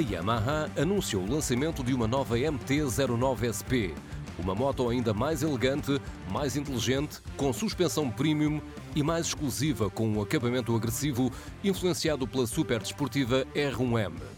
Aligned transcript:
Yamaha 0.00 0.70
anunciou 0.76 1.22
o 1.22 1.30
lançamento 1.30 1.82
de 1.82 1.92
uma 1.92 2.06
nova 2.06 2.36
MT-09 2.36 3.52
SP, 3.52 3.94
uma 4.38 4.54
moto 4.54 4.88
ainda 4.88 5.12
mais 5.12 5.42
elegante, 5.42 6.00
mais 6.30 6.56
inteligente, 6.56 7.20
com 7.36 7.52
suspensão 7.52 8.10
premium 8.10 8.60
e 8.94 9.02
mais 9.02 9.26
exclusiva 9.26 9.90
com 9.90 10.08
um 10.08 10.22
acabamento 10.22 10.74
agressivo 10.74 11.32
influenciado 11.62 12.26
pela 12.26 12.46
super 12.46 12.80
desportiva 12.80 13.44
R1M 13.54 14.37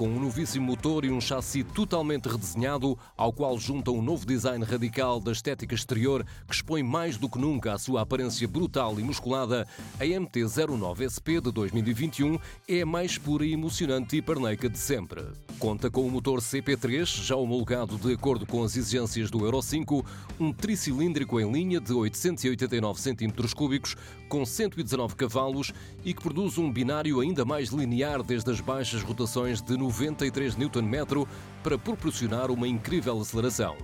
com 0.00 0.08
um 0.08 0.18
novíssimo 0.18 0.64
motor 0.64 1.04
e 1.04 1.10
um 1.10 1.20
chassi 1.20 1.62
totalmente 1.62 2.26
redesenhado, 2.26 2.96
ao 3.18 3.30
qual 3.30 3.58
junta 3.58 3.90
um 3.90 4.00
novo 4.00 4.24
design 4.24 4.64
radical 4.64 5.20
da 5.20 5.30
estética 5.30 5.74
exterior 5.74 6.24
que 6.48 6.54
expõe 6.54 6.82
mais 6.82 7.18
do 7.18 7.28
que 7.28 7.38
nunca 7.38 7.74
a 7.74 7.78
sua 7.78 8.00
aparência 8.00 8.48
brutal 8.48 8.98
e 8.98 9.02
musculada, 9.02 9.68
a 9.98 10.04
MT-09 10.06 11.04
SP 11.04 11.36
de 11.44 11.52
2021 11.52 12.38
é 12.66 12.80
a 12.80 12.86
mais 12.86 13.18
pura 13.18 13.44
e 13.44 13.52
emocionante 13.52 14.16
hiperneca 14.16 14.70
de 14.70 14.78
sempre. 14.78 15.22
Conta 15.58 15.90
com 15.90 16.06
o 16.06 16.10
motor 16.10 16.40
CP3, 16.40 17.22
já 17.22 17.36
homologado 17.36 17.98
de 17.98 18.14
acordo 18.14 18.46
com 18.46 18.64
as 18.64 18.78
exigências 18.78 19.30
do 19.30 19.44
Euro 19.44 19.60
5, 19.60 20.02
um 20.40 20.50
tricilíndrico 20.50 21.38
em 21.38 21.52
linha 21.52 21.78
de 21.78 21.92
889 21.92 22.98
cm3, 22.98 23.98
com 24.30 24.46
119 24.46 25.14
cavalos 25.14 25.74
e 26.02 26.14
que 26.14 26.22
produz 26.22 26.56
um 26.56 26.72
binário 26.72 27.20
ainda 27.20 27.44
mais 27.44 27.68
linear 27.68 28.22
desde 28.22 28.50
as 28.50 28.62
baixas 28.62 29.02
rotações 29.02 29.60
de 29.60 29.76
93 29.90 30.56
Nm 30.56 31.26
para 31.62 31.76
proporcionar 31.76 32.50
uma 32.50 32.68
incrível 32.68 33.20
aceleração. 33.20 33.76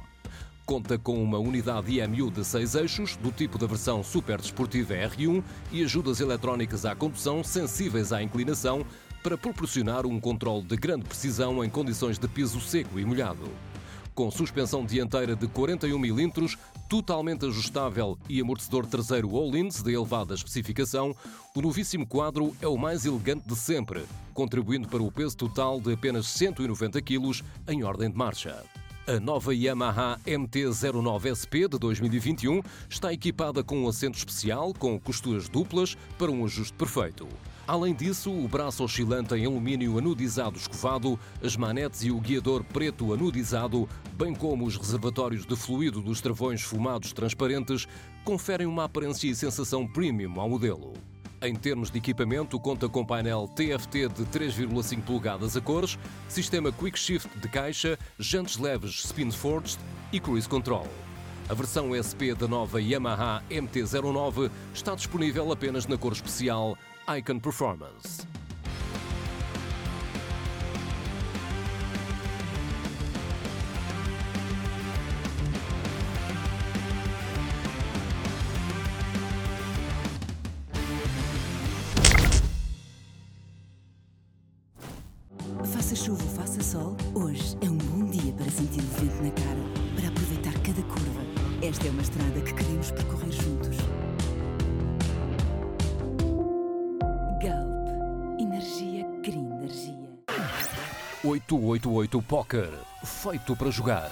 Conta 0.64 0.98
com 0.98 1.22
uma 1.22 1.38
unidade 1.38 2.00
IMU 2.00 2.30
de 2.30 2.44
6 2.44 2.74
eixos, 2.76 3.16
do 3.16 3.30
tipo 3.30 3.58
da 3.58 3.66
versão 3.66 4.02
super 4.02 4.40
desportiva 4.40 4.94
R1 4.94 5.42
e 5.72 5.82
ajudas 5.82 6.20
eletrónicas 6.20 6.84
à 6.84 6.94
condução 6.94 7.42
sensíveis 7.44 8.12
à 8.12 8.22
inclinação 8.22 8.84
para 9.22 9.36
proporcionar 9.36 10.06
um 10.06 10.20
controle 10.20 10.64
de 10.64 10.76
grande 10.76 11.04
precisão 11.04 11.64
em 11.64 11.68
condições 11.68 12.18
de 12.18 12.28
piso 12.28 12.60
seco 12.60 12.98
e 12.98 13.04
molhado 13.04 13.50
com 14.16 14.30
suspensão 14.30 14.84
dianteira 14.84 15.36
de 15.36 15.46
41 15.46 15.98
mm, 15.98 16.56
totalmente 16.88 17.44
ajustável 17.44 18.18
e 18.28 18.40
amortecedor 18.40 18.86
traseiro 18.86 19.36
All-Ins 19.36 19.82
de 19.82 19.92
elevada 19.92 20.34
especificação, 20.34 21.14
o 21.54 21.60
novíssimo 21.60 22.06
quadro 22.06 22.56
é 22.62 22.66
o 22.66 22.78
mais 22.78 23.04
elegante 23.04 23.46
de 23.46 23.54
sempre, 23.54 24.06
contribuindo 24.32 24.88
para 24.88 25.02
o 25.02 25.12
peso 25.12 25.36
total 25.36 25.78
de 25.78 25.92
apenas 25.92 26.26
190 26.28 27.00
kg 27.02 27.42
em 27.68 27.84
ordem 27.84 28.10
de 28.10 28.16
marcha. 28.16 28.64
A 29.08 29.20
nova 29.20 29.54
Yamaha 29.54 30.18
MT-09 30.26 31.30
SP 31.30 31.70
de 31.70 31.78
2021 31.78 32.60
está 32.90 33.12
equipada 33.12 33.62
com 33.62 33.84
um 33.84 33.88
assento 33.88 34.18
especial 34.18 34.74
com 34.74 34.98
costuras 34.98 35.48
duplas 35.48 35.96
para 36.18 36.28
um 36.28 36.44
ajuste 36.44 36.72
perfeito. 36.72 37.28
Além 37.68 37.94
disso, 37.94 38.32
o 38.32 38.48
braço 38.48 38.82
oscilante 38.82 39.32
em 39.36 39.46
alumínio 39.46 39.96
anodizado 39.96 40.58
escovado, 40.58 41.16
as 41.40 41.56
manetes 41.56 42.02
e 42.02 42.10
o 42.10 42.18
guiador 42.18 42.64
preto 42.64 43.12
anodizado, 43.12 43.88
bem 44.14 44.34
como 44.34 44.66
os 44.66 44.76
reservatórios 44.76 45.46
de 45.46 45.54
fluido 45.54 46.00
dos 46.00 46.20
travões 46.20 46.62
fumados 46.62 47.12
transparentes, 47.12 47.86
conferem 48.24 48.66
uma 48.66 48.86
aparência 48.86 49.28
e 49.28 49.36
sensação 49.36 49.86
premium 49.86 50.40
ao 50.40 50.50
modelo. 50.50 50.94
Em 51.42 51.54
termos 51.54 51.90
de 51.90 51.98
equipamento, 51.98 52.58
conta 52.58 52.88
com 52.88 53.04
painel 53.04 53.46
TFT 53.46 54.08
de 54.08 54.24
3,5 54.24 55.02
polegadas 55.02 55.56
a 55.56 55.60
cores, 55.60 55.98
sistema 56.28 56.72
Quick 56.72 56.98
Shift 56.98 57.28
de 57.38 57.48
caixa, 57.48 57.98
jantes 58.18 58.56
leves 58.56 59.04
Spin 59.04 59.30
Forged 59.30 59.78
e 60.12 60.18
Cruise 60.18 60.48
Control. 60.48 60.86
A 61.48 61.54
versão 61.54 61.90
SP 61.92 62.34
da 62.34 62.48
nova 62.48 62.80
Yamaha 62.80 63.42
MT-09 63.50 64.50
está 64.72 64.94
disponível 64.94 65.52
apenas 65.52 65.86
na 65.86 65.98
cor 65.98 66.12
especial 66.12 66.76
Icon 67.06 67.38
Performance. 67.38 68.25
Faça 85.86 86.04
chuva 86.04 86.24
ou 86.24 86.30
faça 86.30 86.60
sol, 86.64 86.96
hoje 87.14 87.56
é 87.64 87.70
um 87.70 87.76
bom 87.76 88.10
dia 88.10 88.32
para 88.32 88.50
sentir 88.50 88.80
o 88.80 89.00
vento 89.00 89.22
na 89.22 89.30
cara, 89.30 89.60
para 89.94 90.08
aproveitar 90.08 90.52
cada 90.54 90.82
curva. 90.82 91.20
Esta 91.62 91.86
é 91.86 91.90
uma 91.90 92.02
estrada 92.02 92.40
que 92.40 92.52
queremos 92.54 92.90
percorrer 92.90 93.30
juntos. 93.30 93.76
Galp. 97.40 98.40
Energia 98.40 99.06
Green 99.22 99.46
Energia. 99.46 100.10
888 101.22 102.22
Poker. 102.22 102.70
Feito 103.04 103.54
para 103.54 103.70
jogar. 103.70 104.10